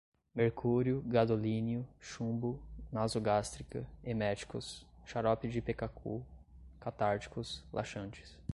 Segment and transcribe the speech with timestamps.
[0.33, 2.59] mercúrio, gadolínio, chumbo,
[2.91, 6.25] nasogástrica, eméticos, xarope de Ipecacu,
[6.79, 8.35] catárticos, laxantes